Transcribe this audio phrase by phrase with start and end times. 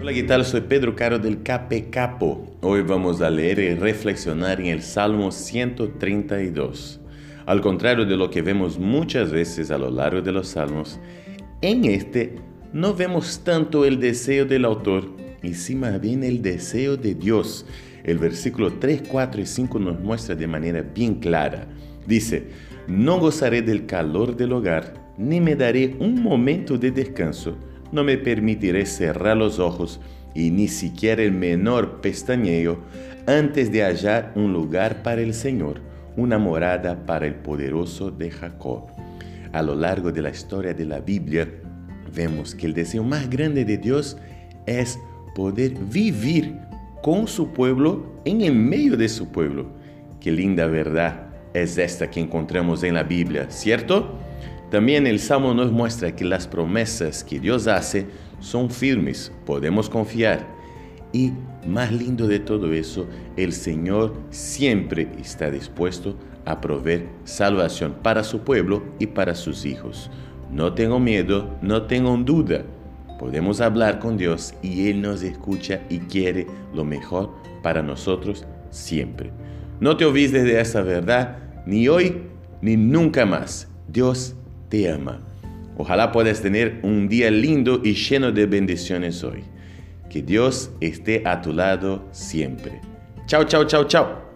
[0.00, 0.46] Hola, ¿qué tal?
[0.46, 2.56] Soy Pedro Caro del Cape Capo.
[2.62, 7.00] Hoy vamos a leer y reflexionar en el Salmo 132.
[7.44, 10.98] Al contrario de lo que vemos muchas veces a lo largo de los salmos,
[11.60, 12.36] en este
[12.72, 15.04] no vemos tanto el deseo del autor,
[15.42, 17.66] y sí más bien el deseo de Dios.
[18.02, 21.66] El versículo 3, 4 y 5 nos muestra de manera bien clara.
[22.06, 22.44] Dice,
[22.88, 27.58] no gozaré del calor del hogar, ni me daré un momento de descanso,
[27.92, 30.00] no me permitiré cerrar los ojos
[30.34, 32.78] y ni siquiera el menor pestañeo
[33.26, 35.80] antes de hallar un lugar para el Señor,
[36.16, 38.86] una morada para el poderoso de Jacob.
[39.52, 41.48] A lo largo de la historia de la Biblia,
[42.14, 44.16] vemos que el deseo más grande de Dios
[44.66, 44.98] es
[45.34, 46.56] poder vivir
[47.02, 49.66] con su pueblo en el medio de su pueblo.
[50.20, 54.18] Qué linda verdad es esta que encontramos en la Biblia, ¿cierto?
[54.70, 58.06] También el Salmo nos muestra que las promesas que Dios hace
[58.38, 60.46] son firmes, podemos confiar.
[61.12, 61.32] Y
[61.66, 68.40] más lindo de todo eso, el Señor siempre está dispuesto a proveer salvación para su
[68.40, 70.08] pueblo y para sus hijos.
[70.52, 72.62] No tengo miedo, no tengo duda.
[73.18, 77.30] Podemos hablar con Dios y Él nos escucha y quiere lo mejor
[77.62, 79.32] para nosotros siempre.
[79.80, 82.22] No te olvides de esa verdad, ni hoy
[82.62, 83.68] ni nunca más.
[83.88, 84.36] Dios
[84.70, 85.20] te ama.
[85.76, 89.44] Ojalá puedas tener un día lindo y lleno de bendiciones hoy.
[90.08, 92.80] Que Dios esté a tu lado siempre.
[93.26, 94.29] Chao, chao, chao, chao.